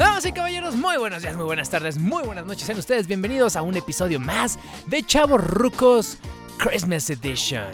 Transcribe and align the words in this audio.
Damas 0.00 0.24
y 0.24 0.32
caballeros, 0.32 0.76
muy 0.76 0.96
buenos 0.96 1.20
días, 1.20 1.36
muy 1.36 1.44
buenas 1.44 1.68
tardes, 1.68 1.98
muy 1.98 2.22
buenas 2.22 2.46
noches. 2.46 2.64
Sean 2.64 2.78
ustedes 2.78 3.06
bienvenidos 3.06 3.54
a 3.54 3.60
un 3.60 3.76
episodio 3.76 4.18
más 4.18 4.58
de 4.86 5.02
Chavos 5.02 5.44
Rucos 5.44 6.16
Christmas 6.56 7.10
Edition. 7.10 7.66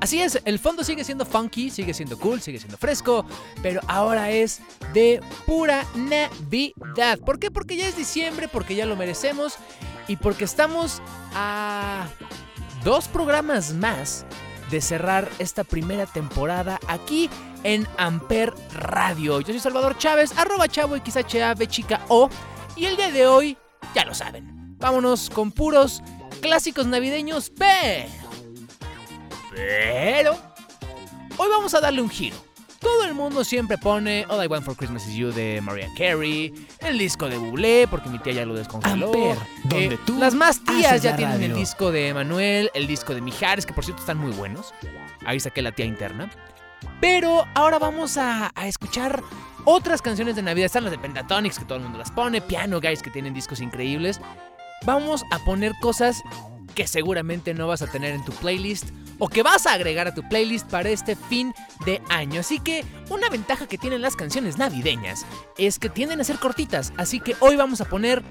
Así 0.00 0.22
es, 0.22 0.40
el 0.44 0.60
fondo 0.60 0.84
sigue 0.84 1.02
siendo 1.02 1.26
funky, 1.26 1.68
sigue 1.70 1.94
siendo 1.94 2.16
cool, 2.16 2.40
sigue 2.40 2.60
siendo 2.60 2.78
fresco, 2.78 3.26
pero 3.60 3.80
ahora 3.88 4.30
es 4.30 4.60
de 4.94 5.20
pura 5.46 5.84
Navidad. 5.96 7.18
¿Por 7.26 7.40
qué? 7.40 7.50
Porque 7.50 7.74
ya 7.74 7.88
es 7.88 7.96
diciembre, 7.96 8.46
porque 8.46 8.76
ya 8.76 8.86
lo 8.86 8.94
merecemos 8.94 9.56
y 10.06 10.14
porque 10.14 10.44
estamos 10.44 11.02
a 11.34 12.06
dos 12.84 13.08
programas 13.08 13.72
más 13.72 14.26
de 14.70 14.80
cerrar 14.80 15.28
esta 15.40 15.64
primera 15.64 16.06
temporada 16.06 16.78
aquí 16.86 17.28
en 17.64 17.86
Amper 17.96 18.54
Radio. 18.74 19.40
Yo 19.40 19.46
soy 19.48 19.60
Salvador 19.60 19.96
Chávez, 19.98 20.36
arroba 20.36 20.68
chavo 20.68 20.96
XHAV 20.96 21.66
chica 21.66 22.00
O. 22.08 22.28
Y 22.76 22.86
el 22.86 22.96
día 22.96 23.10
de 23.10 23.26
hoy, 23.26 23.56
ya 23.94 24.04
lo 24.04 24.14
saben, 24.14 24.76
vámonos 24.78 25.30
con 25.30 25.50
puros 25.50 26.02
clásicos 26.40 26.86
navideños, 26.86 27.50
pero... 27.50 28.08
Pero... 29.54 30.36
Hoy 31.36 31.48
vamos 31.50 31.72
a 31.74 31.80
darle 31.80 32.02
un 32.02 32.10
giro. 32.10 32.36
Todo 32.80 33.04
el 33.04 33.14
mundo 33.14 33.42
siempre 33.42 33.76
pone 33.76 34.24
All 34.28 34.44
I 34.44 34.46
Want 34.46 34.64
for 34.64 34.76
Christmas 34.76 35.06
Is 35.08 35.14
You 35.14 35.32
de 35.32 35.60
Mariah 35.60 35.88
Carey, 35.96 36.52
el 36.78 36.96
disco 36.98 37.28
de 37.28 37.36
Bublé, 37.36 37.88
porque 37.88 38.08
mi 38.08 38.20
tía 38.20 38.34
ya 38.34 38.46
lo 38.46 38.54
descongeló. 38.54 39.06
Amper, 39.06 39.36
donde 39.64 39.94
Eh, 39.94 39.98
tú 40.06 40.16
las 40.18 40.34
más 40.34 40.62
tías 40.64 41.02
ya 41.02 41.16
tienen 41.16 41.42
el 41.42 41.54
disco 41.54 41.90
de 41.90 42.08
Emanuel, 42.08 42.70
el 42.74 42.86
disco 42.86 43.14
de 43.14 43.20
Mijares, 43.20 43.66
que 43.66 43.72
por 43.72 43.84
cierto 43.84 44.00
están 44.00 44.18
muy 44.18 44.30
buenos. 44.30 44.72
Ahí 45.26 45.40
saqué 45.40 45.60
la 45.60 45.72
tía 45.72 45.86
interna. 45.86 46.30
Pero 47.00 47.46
ahora 47.54 47.78
vamos 47.78 48.16
a, 48.16 48.52
escuchar 48.64 49.22
otras 49.64 50.02
canciones 50.02 50.36
de 50.36 50.42
Navidad. 50.42 50.66
Están 50.66 50.84
las 50.84 50.90
de 50.90 50.98
Pentatonix, 50.98 51.58
que 51.58 51.64
todo 51.64 51.78
el 51.78 51.84
mundo 51.84 51.98
las 51.98 52.10
pone. 52.10 52.40
Piano 52.40 52.80
Guys, 52.80 53.02
que 53.02 53.10
tienen 53.10 53.34
discos 53.34 53.60
increíbles. 53.60 54.20
Vamos 54.84 55.24
a 55.30 55.38
poner 55.40 55.72
cosas 55.80 56.22
que 56.74 56.86
seguramente 56.86 57.54
no 57.54 57.66
vas 57.66 57.82
a 57.82 57.88
tener 57.88 58.14
en 58.14 58.24
tu 58.24 58.32
playlist 58.32 58.90
o 59.18 59.28
que 59.28 59.42
vas 59.42 59.66
a 59.66 59.72
agregar 59.72 60.06
a 60.06 60.14
tu 60.14 60.22
playlist 60.28 60.68
para 60.68 60.88
este 60.90 61.16
fin 61.16 61.52
de 61.84 62.00
año. 62.08 62.40
Así 62.40 62.60
que 62.60 62.84
una 63.10 63.28
ventaja 63.28 63.66
que 63.66 63.78
tienen 63.78 64.00
las 64.00 64.16
canciones 64.16 64.58
navideñas 64.58 65.26
es 65.56 65.78
que 65.78 65.88
tienden 65.88 66.20
a 66.20 66.24
ser 66.24 66.38
cortitas. 66.38 66.92
Así 66.96 67.20
que 67.20 67.36
hoy 67.40 67.56
vamos 67.56 67.80
a 67.80 67.84
poner 67.86 68.22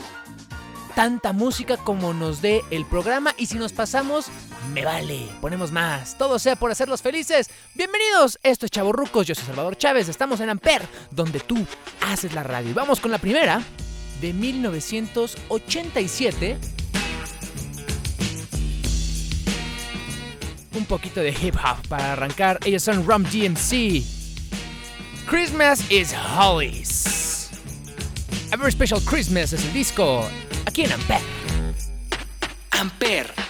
tanta 0.98 1.32
música 1.32 1.78
como 1.78 2.12
nos 2.12 2.42
dé 2.42 2.66
el 2.72 2.84
programa 2.84 3.36
y 3.38 3.46
si 3.46 3.60
nos 3.60 3.72
pasamos, 3.72 4.30
me 4.74 4.84
vale, 4.84 5.30
ponemos 5.42 5.72
más, 5.72 6.18
todo 6.18 6.40
sea 6.40 6.56
por 6.56 6.72
hacerlos 6.72 7.04
felices. 7.04 7.52
Bienvenidos, 7.76 8.40
esto 8.42 8.66
es 8.66 8.72
Chavorrucos, 8.72 9.28
yo 9.28 9.36
soy 9.36 9.46
Salvador 9.46 9.78
Chávez, 9.78 10.10
estamos 10.10 10.40
en 10.40 10.50
Amper, 10.50 10.82
donde 11.12 11.40
tú 11.40 11.64
haces 12.02 12.34
la 12.34 12.42
radio. 12.42 12.72
Y 12.72 12.74
vamos 12.74 13.00
con 13.00 13.12
la 13.12 13.20
primera 13.20 13.62
de 14.22 14.34
1987. 14.34 16.58
Un 20.74 20.86
poquito 20.86 21.20
de 21.20 21.30
hip 21.30 21.58
hop 21.58 21.88
para 21.88 22.14
arrancar. 22.14 22.58
Ellos 22.66 22.82
son 22.82 23.06
Rum 23.06 23.22
DMC. 23.22 24.04
Christmas 25.28 25.92
is 25.92 26.16
Hollies. 26.36 27.52
A 28.52 28.58
Very 28.58 28.72
Special 28.72 29.00
Christmas 29.02 29.54
es 29.54 29.64
el 29.64 29.74
disco 29.74 30.28
aquí 30.78 30.84
en 30.84 30.92
Amper. 30.92 31.22
Amper. 32.70 33.47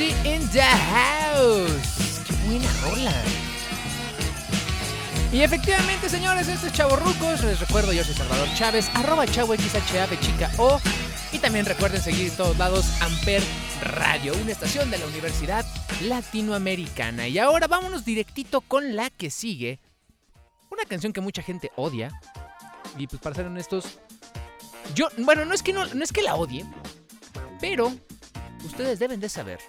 In 0.00 0.48
the 0.48 0.62
house. 0.62 2.22
Qué 2.26 2.32
buena 2.46 2.72
rola. 2.82 3.12
Y 5.30 5.42
efectivamente, 5.42 6.08
señores, 6.08 6.48
esto 6.48 6.68
es 6.68 6.72
Chavorrucos. 6.72 7.44
Les 7.44 7.60
recuerdo, 7.60 7.92
yo 7.92 8.02
soy 8.02 8.14
Salvador 8.14 8.48
Chávez, 8.54 8.90
arroba 8.94 9.26
chavo 9.26 9.54
XHAV 9.54 10.18
chica 10.18 10.50
O. 10.56 10.80
Y 11.32 11.38
también 11.38 11.66
recuerden 11.66 12.00
seguir 12.00 12.30
en 12.30 12.36
todos 12.38 12.56
lados 12.56 12.86
Amper 13.02 13.42
Radio, 13.82 14.32
una 14.40 14.52
estación 14.52 14.90
de 14.90 14.96
la 14.96 15.04
Universidad 15.04 15.66
Latinoamericana. 16.00 17.28
Y 17.28 17.38
ahora 17.38 17.66
vámonos 17.66 18.02
directito 18.02 18.62
con 18.62 18.96
la 18.96 19.10
que 19.10 19.28
sigue. 19.28 19.80
Una 20.70 20.86
canción 20.86 21.12
que 21.12 21.20
mucha 21.20 21.42
gente 21.42 21.72
odia. 21.76 22.10
Y 22.96 23.06
pues 23.06 23.20
para 23.20 23.36
ser 23.36 23.46
honestos, 23.46 23.98
yo, 24.94 25.08
bueno, 25.18 25.44
no 25.44 25.52
es 25.52 25.62
que 25.62 25.74
no, 25.74 25.84
no 25.84 26.02
es 26.02 26.10
que 26.10 26.22
la 26.22 26.36
odie, 26.36 26.64
pero 27.60 27.92
ustedes 28.64 28.98
deben 28.98 29.20
de 29.20 29.28
saber 29.28 29.60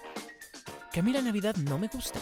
que 0.92 1.00
a 1.00 1.02
mí 1.02 1.12
la 1.12 1.22
Navidad 1.22 1.56
no 1.56 1.78
me 1.78 1.88
gusta. 1.88 2.20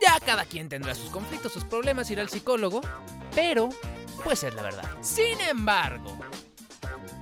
Ya 0.00 0.18
cada 0.24 0.44
quien 0.44 0.68
tendrá 0.68 0.94
sus 0.94 1.10
conflictos, 1.10 1.52
sus 1.52 1.64
problemas, 1.64 2.10
irá 2.10 2.22
al 2.22 2.28
psicólogo, 2.28 2.80
pero 3.34 3.68
puede 4.24 4.36
ser 4.36 4.54
la 4.54 4.62
verdad. 4.62 4.88
Sin 5.00 5.40
embargo, 5.40 6.18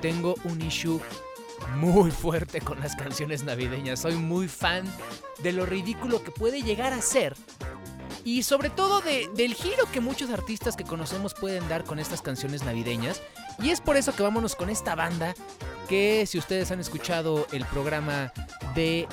tengo 0.00 0.34
un 0.44 0.60
issue 0.62 1.00
muy 1.76 2.10
fuerte 2.10 2.60
con 2.60 2.80
las 2.80 2.94
canciones 2.96 3.42
navideñas. 3.44 4.00
Soy 4.00 4.14
muy 4.14 4.46
fan 4.48 4.84
de 5.42 5.52
lo 5.52 5.66
ridículo 5.66 6.22
que 6.22 6.30
puede 6.30 6.62
llegar 6.62 6.92
a 6.92 7.00
ser. 7.02 7.34
Y 8.24 8.42
sobre 8.42 8.70
todo 8.70 9.00
de- 9.00 9.28
del 9.34 9.54
giro 9.54 9.84
que 9.92 10.00
muchos 10.00 10.30
artistas 10.30 10.76
que 10.76 10.84
conocemos 10.84 11.32
pueden 11.34 11.68
dar 11.68 11.84
con 11.84 11.98
estas 11.98 12.22
canciones 12.22 12.64
navideñas. 12.64 13.22
Y 13.60 13.70
es 13.70 13.80
por 13.80 13.96
eso 13.96 14.14
que 14.14 14.22
vámonos 14.22 14.54
con 14.56 14.68
esta 14.68 14.94
banda 14.94 15.34
que 15.88 16.26
si 16.26 16.36
ustedes 16.38 16.70
han 16.72 16.80
escuchado 16.80 17.46
el 17.52 17.64
programa 17.66 18.32
de 18.74 19.06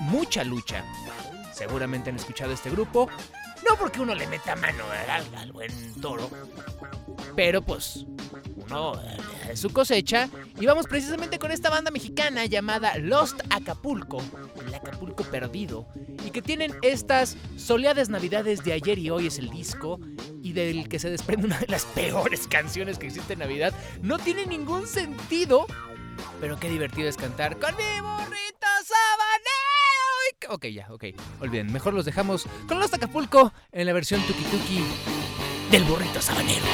Mucha 0.00 0.44
Lucha, 0.44 0.84
seguramente 1.52 2.10
han 2.10 2.16
escuchado 2.16 2.52
este 2.52 2.70
grupo. 2.70 3.08
No 3.68 3.76
porque 3.76 4.00
uno 4.00 4.14
le 4.14 4.26
meta 4.26 4.56
mano 4.56 4.84
al, 5.38 5.52
buen 5.52 5.70
toro, 6.00 6.28
pero 7.34 7.62
pues 7.62 8.04
uno 8.56 9.00
eh, 9.00 9.16
es 9.52 9.60
su 9.60 9.72
cosecha. 9.72 10.28
Y 10.60 10.66
vamos 10.66 10.86
precisamente 10.86 11.38
con 11.38 11.50
esta 11.50 11.70
banda 11.70 11.90
mexicana 11.90 12.44
llamada 12.44 12.98
Lost 12.98 13.40
Acapulco, 13.48 14.22
el 14.66 14.74
Acapulco 14.74 15.24
perdido, 15.24 15.86
y 16.26 16.30
que 16.30 16.42
tienen 16.42 16.74
estas 16.82 17.36
soleadas 17.56 18.10
navidades 18.10 18.62
de 18.64 18.74
ayer 18.74 18.98
y 18.98 19.08
hoy 19.08 19.28
es 19.28 19.38
el 19.38 19.48
disco, 19.48 19.98
y 20.42 20.52
del 20.52 20.88
que 20.88 20.98
se 20.98 21.08
desprende 21.08 21.46
una 21.46 21.58
de 21.58 21.68
las 21.68 21.84
peores 21.94 22.46
canciones 22.46 22.98
que 22.98 23.06
existe 23.06 23.32
en 23.32 23.38
Navidad. 23.38 23.72
No 24.02 24.18
tiene 24.18 24.44
ningún 24.44 24.86
sentido, 24.86 25.66
pero 26.40 26.58
qué 26.60 26.68
divertido 26.68 27.08
es 27.08 27.16
cantar 27.16 27.58
con 27.58 27.74
mi 27.76 28.00
burrito 28.00 28.66
sabanero. 28.84 29.63
Ok, 30.48 30.66
ya, 30.66 30.86
ok. 30.90 31.04
Olviden, 31.40 31.72
mejor 31.72 31.94
los 31.94 32.04
dejamos 32.04 32.46
con 32.68 32.78
Lost 32.78 32.94
Acapulco 32.94 33.52
en 33.72 33.86
la 33.86 33.92
versión 33.92 34.20
tuki 34.22 34.44
tuki 34.44 34.84
del 35.70 35.84
burrito 35.84 36.20
sabanero. 36.20 36.64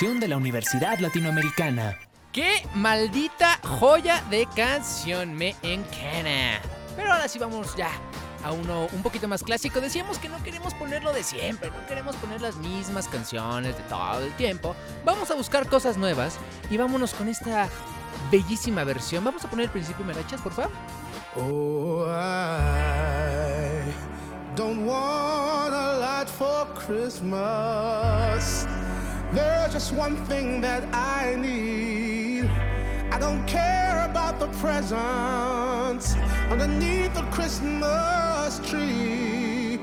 De 0.00 0.26
la 0.26 0.36
Universidad 0.36 0.98
Latinoamericana. 0.98 1.96
¡Qué 2.32 2.66
maldita 2.74 3.60
joya 3.62 4.24
de 4.30 4.48
canción! 4.56 5.34
Me 5.34 5.54
encanta. 5.62 6.60
Pero 6.96 7.12
ahora 7.12 7.28
sí 7.28 7.38
vamos 7.38 7.76
ya 7.76 7.90
a 8.42 8.50
uno 8.50 8.88
un 8.92 9.02
poquito 9.02 9.28
más 9.28 9.44
clásico. 9.44 9.80
Decíamos 9.80 10.18
que 10.18 10.28
no 10.28 10.42
queremos 10.42 10.74
ponerlo 10.74 11.12
de 11.12 11.22
siempre, 11.22 11.70
no 11.70 11.86
queremos 11.86 12.16
poner 12.16 12.40
las 12.40 12.56
mismas 12.56 13.06
canciones 13.06 13.76
de 13.76 13.82
todo 13.84 14.24
el 14.24 14.32
tiempo. 14.32 14.74
Vamos 15.04 15.30
a 15.30 15.34
buscar 15.34 15.68
cosas 15.68 15.96
nuevas 15.96 16.36
y 16.68 16.76
vámonos 16.78 17.14
con 17.14 17.28
esta 17.28 17.68
bellísima 18.32 18.82
versión. 18.82 19.22
Vamos 19.22 19.44
a 19.44 19.50
poner 19.50 19.66
el 19.66 19.70
principio, 19.70 20.04
Merachas, 20.04 20.40
por 20.40 20.52
favor. 20.52 20.72
Oh, 21.36 22.06
I 22.08 23.92
don't 24.56 24.84
want 24.84 25.74
a 25.74 25.98
lot 25.98 26.28
for 26.28 26.66
Christmas. 26.74 28.66
There's 29.32 29.72
just 29.72 29.92
one 29.92 30.16
thing 30.26 30.60
that 30.60 30.84
I 30.92 31.34
need. 31.36 32.50
I 33.10 33.18
don't 33.18 33.46
care 33.46 34.04
about 34.04 34.38
the 34.38 34.48
presents 34.60 36.14
underneath 36.50 37.14
the 37.14 37.22
Christmas 37.36 38.60
tree. 38.68 39.80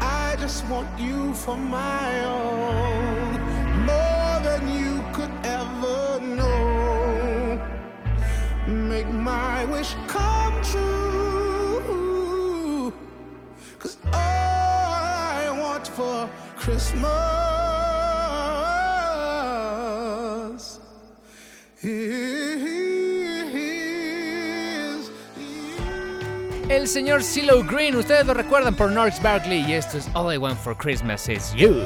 I 0.00 0.34
just 0.40 0.66
want 0.68 0.88
you 0.98 1.34
for 1.34 1.58
my 1.58 2.24
own, 2.24 3.32
more 3.84 4.40
than 4.48 4.68
you 4.78 5.04
could 5.12 5.32
ever 5.44 6.20
know 6.20 7.60
make 8.66 9.08
my 9.08 9.64
wish 9.66 9.94
come 10.06 10.62
true. 10.62 11.82
Cause 13.78 13.98
all 14.06 14.14
I 14.14 15.50
want 15.60 15.86
for 15.86 16.30
Christmas 16.56 17.59
El 26.70 26.86
señor 26.86 27.24
CeeLo 27.24 27.64
Green, 27.64 27.96
ustedes 27.96 28.24
lo 28.24 28.32
recuerdan 28.32 28.76
por 28.76 28.92
Norris 28.92 29.20
Barkley 29.20 29.68
y 29.68 29.72
esto 29.72 29.98
es 29.98 30.08
All 30.14 30.32
I 30.32 30.38
Want 30.38 30.56
for 30.56 30.76
Christmas 30.76 31.28
is 31.28 31.52
You. 31.52 31.82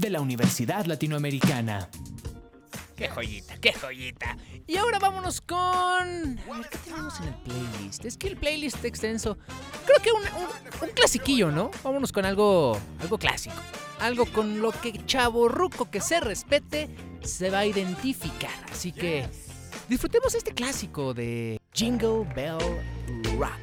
De 0.00 0.10
la 0.10 0.20
Universidad 0.20 0.86
Latinoamericana. 0.86 1.88
Qué 2.96 3.08
joyita, 3.08 3.56
qué 3.58 3.72
joyita. 3.72 4.36
Y 4.66 4.76
ahora 4.76 4.98
vámonos 4.98 5.40
con... 5.40 5.58
A 5.58 6.58
ver, 6.58 6.68
¿qué 6.70 6.78
tenemos 6.84 7.18
en 7.20 7.28
el 7.28 7.34
playlist? 7.36 8.04
Es 8.04 8.16
que 8.18 8.28
el 8.28 8.36
playlist 8.36 8.76
está 8.76 8.88
extenso. 8.88 9.38
Creo 9.86 9.98
que 10.02 10.12
un, 10.12 10.20
un, 10.42 10.88
un 10.88 10.94
clasiquillo, 10.94 11.50
¿no? 11.50 11.70
Vámonos 11.82 12.12
con 12.12 12.26
algo, 12.26 12.78
algo 13.00 13.18
clásico. 13.18 13.56
Algo 14.00 14.26
con 14.26 14.60
lo 14.60 14.72
que 14.72 15.04
chavo 15.06 15.48
ruco 15.48 15.90
que 15.90 16.00
se 16.00 16.20
respete 16.20 16.90
se 17.22 17.48
va 17.48 17.60
a 17.60 17.66
identificar. 17.66 18.50
Así 18.70 18.92
que 18.92 19.26
disfrutemos 19.88 20.34
este 20.34 20.52
clásico 20.52 21.14
de 21.14 21.58
Jingle 21.72 22.26
Bell 22.34 22.58
Rock. 23.38 23.58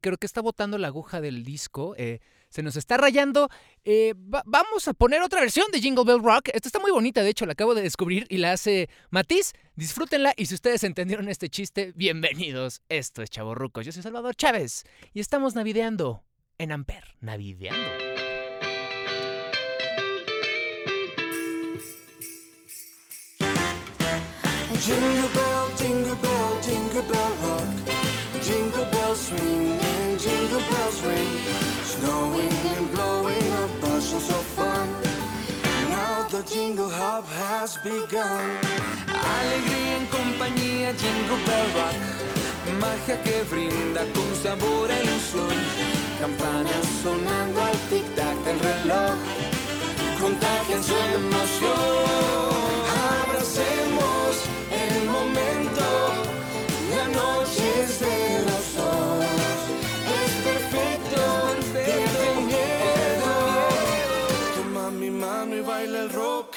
Creo 0.00 0.16
que 0.18 0.26
está 0.26 0.40
botando 0.40 0.78
la 0.78 0.88
aguja 0.88 1.20
del 1.20 1.42
disco. 1.44 1.94
eh, 1.96 2.20
se 2.48 2.62
nos 2.62 2.76
está 2.76 2.98
rayando. 2.98 3.48
Eh, 3.84 4.12
va- 4.14 4.42
vamos 4.44 4.86
a 4.86 4.92
poner 4.92 5.22
otra 5.22 5.40
versión 5.40 5.64
de 5.72 5.80
Jingle 5.80 6.04
Bell 6.04 6.22
Rock. 6.22 6.50
Esta 6.52 6.68
está 6.68 6.78
muy 6.80 6.90
bonita, 6.90 7.22
de 7.22 7.30
hecho, 7.30 7.46
la 7.46 7.52
acabo 7.52 7.74
de 7.74 7.80
descubrir 7.80 8.26
y 8.28 8.36
la 8.36 8.52
hace 8.52 8.90
Matiz. 9.10 9.52
Disfrútenla 9.74 10.34
y 10.36 10.44
si 10.44 10.54
ustedes 10.54 10.84
entendieron 10.84 11.30
este 11.30 11.48
chiste, 11.48 11.92
bienvenidos. 11.96 12.82
Esto 12.90 13.22
es 13.22 13.30
Chavorrucos. 13.30 13.86
Yo 13.86 13.92
soy 13.92 14.02
Salvador 14.02 14.34
Chávez 14.36 14.84
y 15.14 15.20
estamos 15.20 15.54
navideando 15.54 16.24
en 16.58 16.72
Amper. 16.72 17.04
Navideando. 17.20 17.88
Jingle 24.80 25.28
has 37.30 37.76
begun. 37.82 38.46
Alegría 39.38 39.96
en 39.98 40.06
compañía, 40.06 40.92
jingle 40.94 41.38
bell 41.46 41.68
rock. 41.76 41.96
Magia 42.80 43.22
que 43.22 43.42
brinda 43.50 44.02
con 44.14 44.28
sabor 44.42 44.90
e 44.90 45.02
ilusión. 45.02 45.56
Campanas 46.20 46.86
sonando 47.02 47.62
al 47.62 47.78
tic-tac 47.90 48.36
del 48.44 48.58
reloj. 48.60 49.14
Contagian 50.20 50.82
su 50.82 50.96
emoción. 51.20 52.52
Abracemos 53.20 54.32
el 54.84 54.96
momento. 55.16 55.86
La 56.94 57.06
noche 57.08 57.64
es 57.82 58.00
de 58.00 58.44
los 58.48 58.61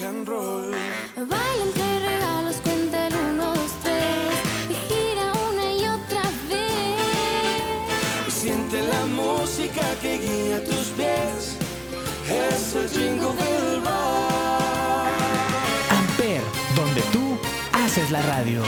and 0.06 0.28
roll. 0.28 0.72
Baila 1.16 1.64
entre 1.64 2.00
regalos, 2.00 2.58
cuenta 2.64 3.08
el 3.08 3.14
uno, 3.32 3.56
dos, 3.56 3.72
tres 3.84 4.36
y 4.70 4.76
gira 4.88 5.32
una 5.50 5.66
y 5.74 5.88
otra 5.98 6.22
vez. 6.50 8.34
Siente 8.34 8.82
la 8.84 9.06
música 9.08 9.82
que 10.02 10.18
guía 10.20 10.64
tus 10.64 10.88
pies. 10.98 11.58
Es 12.30 12.76
el 12.76 12.90
jingle 12.90 13.34
bell 13.40 13.82
rock. 13.84 15.10
Amper, 15.98 16.42
donde 16.76 17.02
tú 17.14 17.38
haces 17.74 18.12
la 18.12 18.22
radio. 18.22 18.62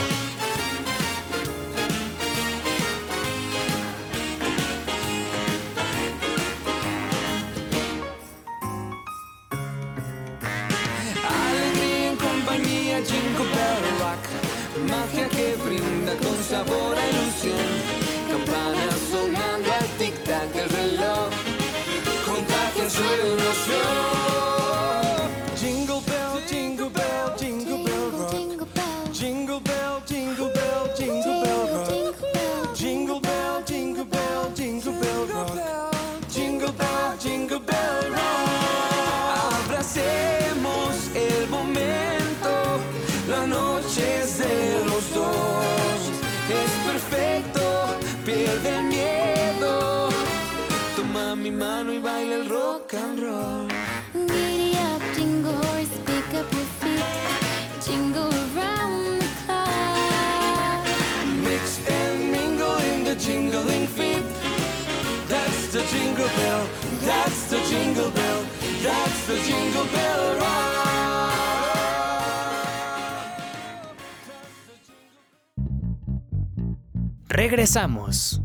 Regresamos. 77.38 78.40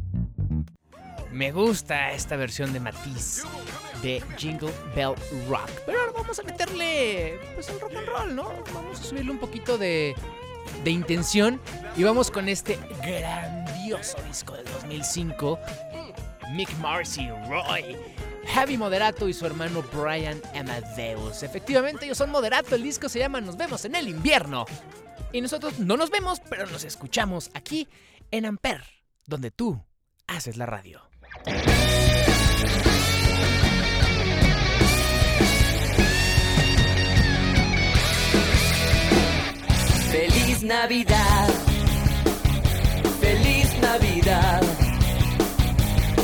Me 1.31 1.51
gusta 1.51 2.11
esta 2.11 2.35
versión 2.35 2.73
de 2.73 2.79
Matiz 2.79 3.41
de 4.03 4.21
Jingle 4.37 4.71
Bell 4.95 5.15
Rock. 5.49 5.67
Pero 5.87 5.99
ahora 5.99 6.11
vamos 6.15 6.37
a 6.37 6.43
meterle 6.43 7.39
pues 7.55 7.69
el 7.69 7.79
rock 7.79 7.95
and 7.95 8.07
roll, 8.07 8.35
¿no? 8.35 8.51
Vamos 8.71 8.99
a 8.99 9.03
subirle 9.03 9.31
un 9.31 9.39
poquito 9.39 9.79
de, 9.79 10.13
de 10.83 10.91
intención 10.91 11.59
y 11.97 12.03
vamos 12.03 12.29
con 12.29 12.47
este 12.47 12.77
grandioso 13.03 14.15
disco 14.27 14.53
del 14.53 14.65
2005. 14.65 15.59
Mick 16.51 16.71
Marcy, 16.77 17.27
Roy, 17.49 17.97
Javi 18.53 18.77
Moderato 18.77 19.27
y 19.27 19.33
su 19.33 19.47
hermano 19.47 19.83
Brian 19.91 20.39
Amadeus. 20.53 21.41
Efectivamente, 21.41 22.05
ellos 22.05 22.19
son 22.19 22.29
Moderato. 22.29 22.75
El 22.75 22.83
disco 22.83 23.09
se 23.09 23.17
llama 23.17 23.41
Nos 23.41 23.57
vemos 23.57 23.85
en 23.85 23.95
el 23.95 24.07
invierno. 24.07 24.67
Y 25.31 25.41
nosotros 25.41 25.79
no 25.79 25.97
nos 25.97 26.11
vemos, 26.11 26.43
pero 26.47 26.67
nos 26.67 26.83
escuchamos 26.83 27.49
aquí 27.55 27.87
en 28.33 28.45
Amper, 28.47 28.81
donde 29.27 29.51
tú 29.51 29.79
haces 30.25 30.57
la 30.57 30.65
radio. 30.65 30.99
Feliz 40.11 40.63
Navidad, 40.63 41.47
feliz 43.21 43.77
Navidad, 43.79 44.61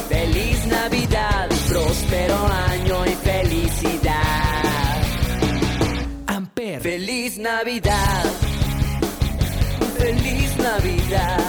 feliz 0.10 0.66
Navidad, 0.66 1.50
próspero 1.68 2.48
año 2.48 3.06
y 3.06 3.12
felicidad. 3.12 5.04
Amper, 6.26 6.82
Feliz 6.82 7.38
Navidad, 7.38 8.24
feliz 9.96 10.58
Navidad, 10.58 11.49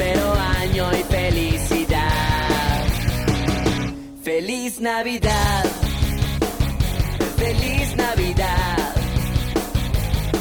Próspero 0.00 0.32
año 0.32 0.90
y 0.98 1.02
felicidad. 1.12 2.86
Feliz 4.22 4.80
Navidad. 4.80 5.64
Feliz 7.36 7.96
Navidad. 7.96 8.94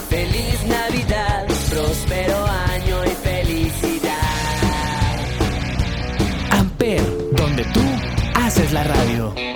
Feliz 0.09 0.63
Navidad. 0.65 1.45
Próspero 1.71 2.45
año 2.45 3.03
y 3.03 3.09
felicidad. 3.09 4.13
Amper, 6.51 7.03
donde 7.33 7.65
tú 7.65 7.81
haces 8.35 8.71
la 8.71 8.85
radio. 8.85 9.48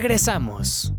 Regresamos. 0.00 0.92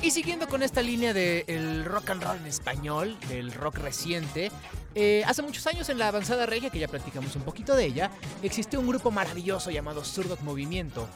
Y 0.00 0.12
siguiendo 0.12 0.46
con 0.46 0.62
esta 0.62 0.80
línea 0.80 1.12
del 1.12 1.84
rock 1.84 2.10
and 2.10 2.22
roll 2.22 2.36
en 2.36 2.46
español, 2.46 3.16
del 3.28 3.52
rock 3.52 3.78
reciente, 3.78 4.52
eh, 4.94 5.24
hace 5.26 5.42
muchos 5.42 5.66
años 5.66 5.88
en 5.88 5.98
la 5.98 6.06
avanzada 6.06 6.46
regia, 6.46 6.70
que 6.70 6.78
ya 6.78 6.86
platicamos 6.86 7.34
un 7.34 7.42
poquito 7.42 7.74
de 7.74 7.86
ella, 7.86 8.12
existió 8.44 8.78
un 8.78 8.86
grupo 8.86 9.10
maravilloso 9.10 9.72
llamado 9.72 10.04
Surdoc 10.04 10.40
Movimiento, 10.42 11.08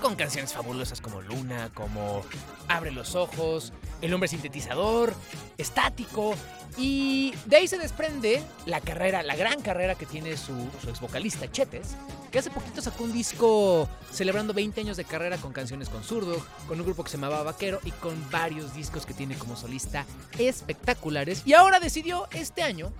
con 0.00 0.14
canciones 0.14 0.54
fabulosas 0.54 1.02
como 1.02 1.20
Luna, 1.20 1.68
como 1.74 2.22
Abre 2.66 2.92
los 2.92 3.14
Ojos, 3.14 3.74
El 4.00 4.12
Hombre 4.14 4.28
Sintetizador, 4.28 5.14
Estático, 5.58 6.34
y 6.76 7.34
de 7.46 7.56
ahí 7.56 7.68
se 7.68 7.78
desprende 7.78 8.42
la 8.66 8.80
carrera, 8.80 9.22
la 9.22 9.36
gran 9.36 9.60
carrera 9.60 9.94
que 9.94 10.06
tiene 10.06 10.36
su, 10.36 10.52
ex 10.88 11.00
vocalista 11.00 11.50
Chetes, 11.50 11.96
que 12.30 12.38
hace 12.38 12.50
poquito 12.50 12.80
sacó 12.80 13.04
un 13.04 13.12
disco 13.12 13.88
celebrando 14.12 14.54
20 14.54 14.80
años 14.80 14.96
de 14.96 15.04
carrera 15.04 15.36
con 15.38 15.52
canciones 15.52 15.88
con 15.88 16.04
Zurdo, 16.04 16.44
con 16.68 16.78
un 16.78 16.86
grupo 16.86 17.04
que 17.04 17.10
se 17.10 17.16
llamaba 17.16 17.42
Vaquero 17.42 17.80
y 17.84 17.90
con 17.90 18.30
varios 18.30 18.74
discos 18.74 19.04
que 19.04 19.14
tiene 19.14 19.36
como 19.36 19.56
solista 19.56 20.06
espectaculares. 20.38 21.42
Y 21.44 21.54
ahora 21.54 21.80
decidió 21.80 22.28
este 22.32 22.62
año 22.62 22.92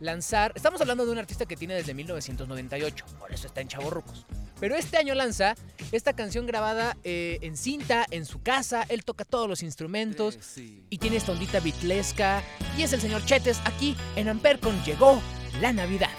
lanzar, 0.00 0.52
estamos 0.54 0.80
hablando 0.80 1.04
de 1.04 1.12
un 1.12 1.18
artista 1.18 1.46
que 1.46 1.56
tiene 1.56 1.74
desde 1.74 1.94
1998, 1.94 3.04
por 3.18 3.32
eso 3.32 3.46
está 3.46 3.60
en 3.60 3.68
Chavorrucos. 3.68 4.26
Pero 4.60 4.74
este 4.74 4.96
año 4.96 5.14
lanza 5.14 5.54
esta 5.92 6.12
canción 6.12 6.46
grabada 6.46 6.96
eh, 7.04 7.38
en 7.42 7.56
cinta, 7.56 8.04
en 8.10 8.26
su 8.26 8.42
casa, 8.42 8.84
él 8.88 9.04
toca 9.04 9.24
todos 9.24 9.48
los 9.48 9.62
instrumentos 9.62 10.38
y 10.56 10.98
tiene 10.98 11.16
esta 11.16 11.32
ondita 11.32 11.60
bitlesca. 11.60 12.42
Y 12.76 12.82
es 12.82 12.92
el 12.92 13.00
señor 13.00 13.24
Chetes 13.24 13.60
aquí 13.64 13.96
en 14.16 14.28
Amper 14.28 14.58
con 14.58 14.82
Llegó 14.84 15.20
la 15.60 15.72
Navidad. 15.72 16.10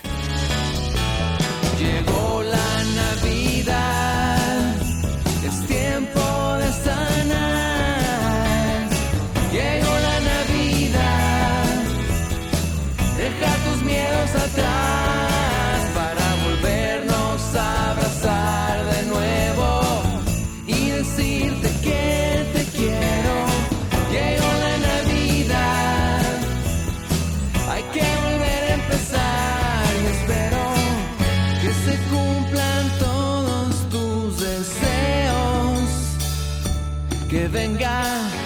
Llegó 1.78 2.44
la 2.44 2.84
Navidad, 2.84 3.99
Que 37.80 38.39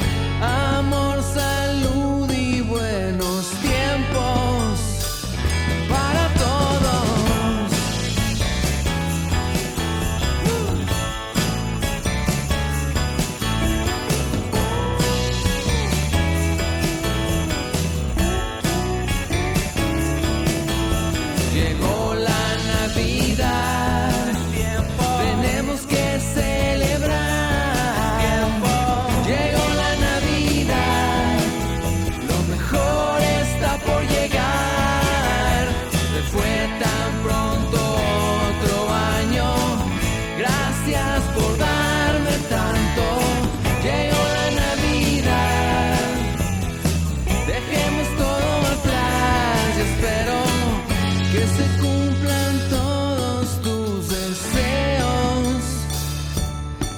cumplan 51.94 52.54
todos 52.70 53.62
tus 53.62 54.10
deseos. 54.10 55.64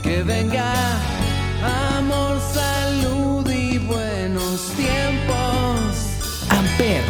Que 0.04 0.24
venga 0.24 0.74
amor, 1.98 2.40
salud 2.54 3.50
y 3.50 3.78
buenos 3.80 4.60
tiempos 4.76 5.76
Amper, 6.50 7.02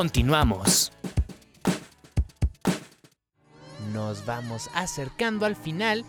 Continuamos. 0.00 0.92
Nos 3.92 4.24
vamos 4.24 4.70
acercando 4.72 5.44
al 5.44 5.56
final 5.56 6.06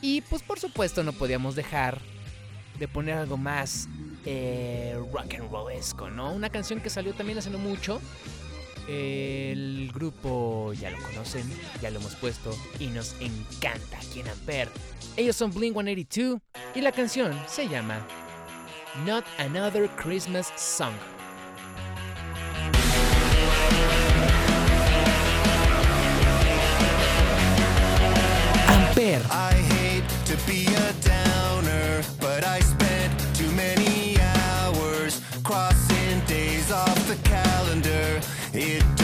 y 0.00 0.22
pues 0.22 0.42
por 0.42 0.58
supuesto 0.58 1.02
no 1.02 1.12
podíamos 1.12 1.54
dejar 1.54 2.00
de 2.78 2.88
poner 2.88 3.18
algo 3.18 3.36
más 3.36 3.86
eh, 4.24 4.98
rock 5.12 5.34
and 5.34 5.50
rollesco, 5.50 6.08
¿no? 6.08 6.32
Una 6.32 6.48
canción 6.48 6.80
que 6.80 6.88
salió 6.88 7.12
también 7.12 7.36
hace 7.36 7.50
no 7.50 7.58
mucho. 7.58 8.00
El 8.88 9.90
grupo 9.92 10.72
ya 10.72 10.90
lo 10.90 11.02
conocen, 11.02 11.44
ya 11.82 11.90
lo 11.90 12.00
hemos 12.00 12.16
puesto 12.16 12.56
y 12.80 12.86
nos 12.86 13.14
encanta 13.20 13.98
aquí 13.98 14.20
en 14.20 14.28
Ampere. 14.28 14.70
Ellos 15.18 15.36
son 15.36 15.52
Blink 15.52 15.74
182 15.74 16.40
y 16.74 16.80
la 16.80 16.92
canción 16.92 17.38
se 17.46 17.68
llama 17.68 18.06
Not 19.04 19.26
Another 19.38 19.90
Christmas 19.96 20.50
Song. 20.56 20.94
Amper, 28.94 29.28
I 29.28 29.52
hate 29.52 30.08
to 30.26 30.36
be 30.46 30.66
a 30.66 30.92
downer, 31.02 32.02
but 32.20 32.44
I 32.44 32.60
spent 32.60 33.12
too 33.34 33.50
many 33.52 34.16
hours 34.20 35.20
crossing 35.42 36.20
days 36.26 36.70
off 36.70 37.08
the 37.08 37.16
calendar. 37.28 38.20
It 38.52 39.03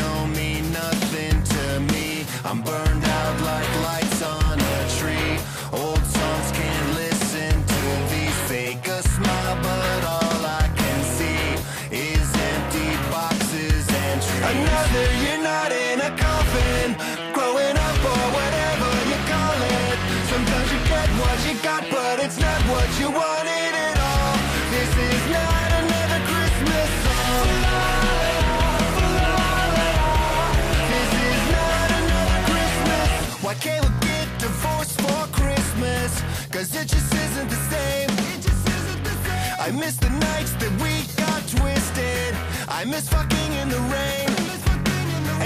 Cause 36.50 36.74
it 36.74 36.88
just 36.88 37.14
isn't 37.14 37.48
the 37.48 37.62
same. 37.70 38.10
Isn't 38.10 39.04
the 39.04 39.14
same. 39.22 39.54
I 39.60 39.70
miss 39.70 39.96
the 39.98 40.10
nights 40.10 40.50
that 40.58 40.72
we 40.82 41.06
got 41.14 41.46
twisted. 41.46 42.34
I 42.66 42.84
miss 42.84 43.08
fucking 43.08 43.52
in 43.54 43.68
the 43.68 43.78
rain. 43.86 44.26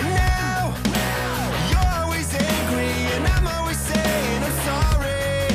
And 0.01 0.09
now, 0.17 0.73
you're 1.69 1.93
always 2.01 2.33
angry, 2.33 2.89
and 3.15 3.27
I'm 3.37 3.47
always 3.47 3.77
saying 3.79 4.41
I'm 4.49 4.59
sorry. 4.65 5.53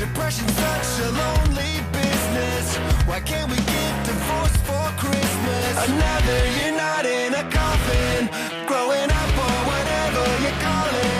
Depression's 0.00 0.56
such 0.56 1.04
a 1.04 1.10
lonely 1.12 1.84
business. 1.92 2.76
Why 3.04 3.20
can't 3.20 3.50
we 3.50 3.60
get 3.60 3.92
divorced 4.08 4.60
for 4.64 4.86
Christmas? 4.96 5.72
Another 5.92 6.40
year 6.56 6.72
not 6.72 7.04
in 7.04 7.34
a 7.34 7.44
coffin, 7.52 8.32
growing 8.64 9.10
up 9.12 9.32
or 9.44 9.56
whatever 9.68 10.24
you 10.40 10.52
call 10.64 10.88
it. 11.04 11.17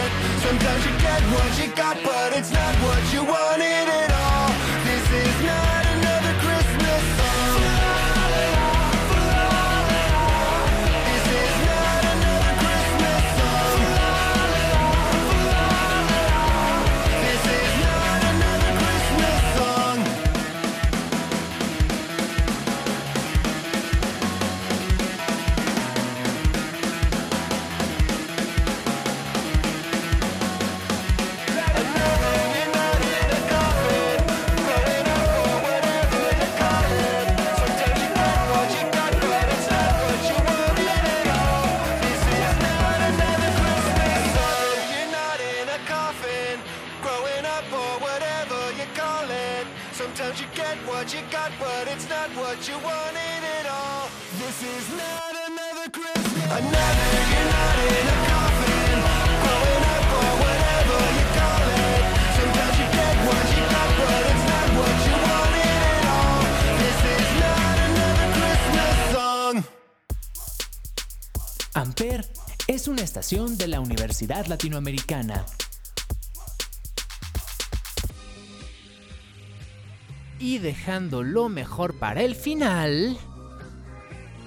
Sometimes 0.48 0.86
you 0.86 0.92
get 0.92 1.20
what 1.24 1.58
you 1.58 1.68
got, 1.76 2.02
but 2.02 2.32
it's 2.32 2.50
not 2.50 2.74
what 2.76 3.12
you 3.12 3.22
wanted 3.22 3.37
Latinoamericana. 74.26 75.46
Y 80.40 80.58
dejando 80.58 81.22
lo 81.22 81.48
mejor 81.48 81.98
para 81.98 82.22
el 82.22 82.34
final, 82.34 83.16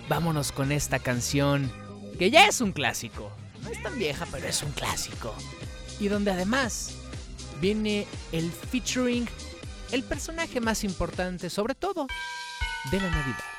vámonos 0.10 0.52
con 0.52 0.72
esta 0.72 1.00
canción 1.00 1.72
que 2.20 2.32
ya 2.32 2.48
es 2.48 2.60
un 2.60 2.74
clásico. 2.74 3.32
No 3.64 3.70
es 3.70 3.82
tan 3.82 3.98
vieja, 3.98 4.28
pero 4.30 4.48
es 4.48 4.62
un 4.62 4.72
clásico. 4.72 5.34
Y 6.00 6.08
donde 6.10 6.32
además 6.32 6.94
viene 7.62 8.08
el 8.32 8.52
featuring, 8.52 9.28
el 9.92 10.04
personaje 10.04 10.60
más 10.60 10.84
importante, 10.84 11.50
sobre 11.50 11.76
todo, 11.76 12.08
de 12.92 12.98
la 12.98 13.10
Navidad. 13.10 13.51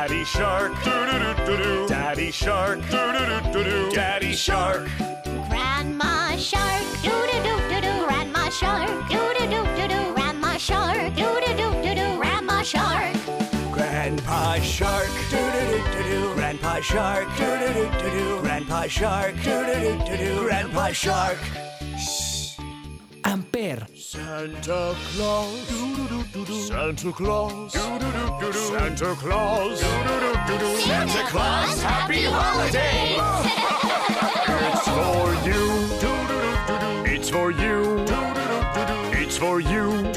Daddy 0.00 0.24
Shark, 0.24 0.72
doo-doo-doo-doo-doo. 0.82 1.86
Daddy 1.86 2.30
Shark, 2.30 2.78
doo-doo-doo-doo-doo. 2.88 3.90
Daddy 3.92 4.32
Shark. 4.32 4.88
Grandma 5.50 6.36
shark, 6.38 6.86
doo-doo-doo-doo-doo. 7.04 8.06
Grandma 8.06 8.48
shark, 8.48 8.88
doo-doo-doo-doo-doo. 9.10 10.14
Grandma 10.14 10.56
shark, 10.56 11.12
doo-doo-doo-doo-doo. 11.14 12.16
Grandma 12.16 12.62
shark. 12.62 13.14
Grandpa 13.70 14.58
Shark, 14.62 15.10
doo-doo-doo-doo-doo. 15.30 16.34
Grandpa 16.34 16.80
Shark, 16.80 17.28
doo-doo-doo-doo-doo. 17.36 18.40
Grandpa 18.40 18.86
Shark, 18.88 19.34
doo-doo-doo-doo-doo. 19.44 20.44
Grandpa 20.46 20.92
Shark. 20.92 21.69
Amper, 24.14 24.94
Santa 24.96 24.96
Claus, 25.14 25.62
Santa 26.66 27.12
Claus, 27.12 27.72
Santa 27.72 29.14
Claus, 29.14 29.80
Santa 29.80 31.22
Claus, 31.28 31.82
happy 31.82 32.24
holiday! 32.24 33.16
It's 34.72 34.88
for 34.88 35.34
you, 35.46 35.62
it's 37.06 37.28
for 37.30 37.50
you, 37.52 38.04
it's 39.12 39.36
for 39.36 39.60
you, 39.60 39.90
and 39.94 40.16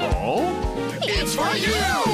oh, 0.00 0.54
it's 1.02 1.34
for 1.34 1.56
you! 1.56 2.07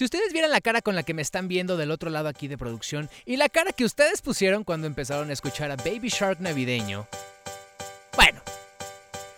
Si 0.00 0.04
ustedes 0.04 0.32
vieran 0.32 0.50
la 0.50 0.62
cara 0.62 0.80
con 0.80 0.94
la 0.94 1.02
que 1.02 1.12
me 1.12 1.20
están 1.20 1.46
viendo 1.46 1.76
del 1.76 1.90
otro 1.90 2.08
lado 2.08 2.26
aquí 2.26 2.48
de 2.48 2.56
producción 2.56 3.10
y 3.26 3.36
la 3.36 3.50
cara 3.50 3.70
que 3.72 3.84
ustedes 3.84 4.22
pusieron 4.22 4.64
cuando 4.64 4.86
empezaron 4.86 5.28
a 5.28 5.34
escuchar 5.34 5.70
a 5.70 5.76
Baby 5.76 6.08
Shark 6.08 6.40
navideño. 6.40 7.06
Bueno, 8.16 8.40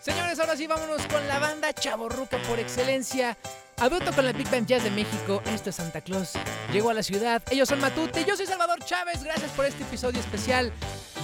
señores, 0.01 0.39
ahora 0.39 0.57
sí 0.57 0.69
vámonos 0.69 1.05
con 1.09 1.27
la 1.27 1.41
banda 1.41 1.73
chaborruca 1.73 2.41
por 2.43 2.61
excelencia. 2.61 3.37
A 3.79 3.89
dueto 3.89 4.13
con 4.13 4.25
la 4.25 4.31
Big 4.31 4.49
Band 4.53 4.69
Jazz 4.69 4.85
de 4.85 4.93
México, 4.93 5.43
esto 5.47 5.71
es 5.71 5.75
Santa 5.75 6.01
Claus. 6.01 6.35
Llegó 6.73 6.91
a 6.91 6.95
la 6.95 7.03
ciudad, 7.03 7.43
ellos 7.51 7.69
son 7.69 7.81
Matute, 7.81 8.25
yo 8.25 8.37
soy 8.37 8.47
Salvador 8.47 8.79
Chávez, 8.85 9.25
gracias 9.25 9.51
por 9.51 9.65
este 9.65 9.83
episodio 9.83 10.21
especial 10.21 10.73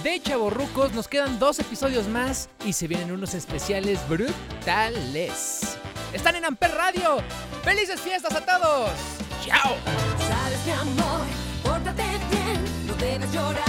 de 0.03 0.21
Chavorrucos. 0.21 0.91
Nos 0.91 1.07
quedan 1.07 1.39
dos 1.39 1.59
episodios 1.59 2.09
más 2.09 2.49
y 2.65 2.73
se 2.73 2.89
vienen 2.89 3.13
unos 3.13 3.33
especiales 3.35 4.05
brutales. 4.09 5.77
Están 6.11 6.35
en 6.35 6.43
Amper 6.43 6.71
Radio. 6.71 7.23
¡Felices 7.63 8.01
fiestas 8.01 8.35
a 8.35 8.45
todos! 8.45 9.28
¡Chao! 9.45 9.75
Sabes 10.27 10.65
mi 10.65 10.71
amor, 10.71 11.25
pórtate 11.63 12.03
bien, 12.29 12.63
no 12.87 12.93
debes 12.95 13.31
llorar, 13.31 13.68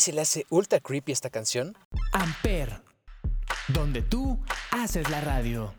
Se 0.00 0.12
le 0.12 0.22
hace 0.22 0.46
ultra 0.50 0.80
creepy 0.80 1.12
esta 1.12 1.30
canción? 1.30 1.76
Amper, 2.12 2.82
donde 3.68 4.02
tú 4.02 4.42
haces 4.72 5.08
la 5.10 5.20
radio. 5.20 5.74